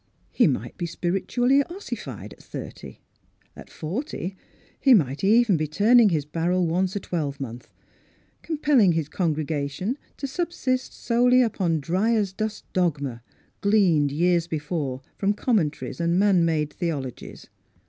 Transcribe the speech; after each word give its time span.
He 0.31 0.47
might 0.47 0.79
be 0.79 0.87
spiritually 0.87 1.63
ossified 1.65 2.33
at 2.33 2.41
thirty; 2.41 3.01
at 3.55 3.69
forty 3.69 4.35
he 4.79 4.95
might 4.95 5.23
even 5.23 5.57
be 5.57 5.67
turning 5.67 6.09
his 6.09 6.25
barrel 6.25 6.65
once 6.65 6.95
a 6.95 6.99
twelve 6.99 7.39
month, 7.39 7.69
compelling 8.41 8.93
his 8.93 9.07
congregation 9.07 9.99
to 10.17 10.25
subsist 10.25 10.91
solely 10.95 11.43
upon 11.43 11.81
dry 11.81 12.15
as 12.15 12.33
dust 12.33 12.63
dogma, 12.73 13.21
gleaned 13.61 14.11
years 14.11 14.47
before 14.47 15.03
from 15.19 15.33
commentaries 15.35 16.01
and 16.01 16.17
man 16.17 16.43
made 16.43 16.71
theolo 16.71 17.15
gies. 17.15 17.47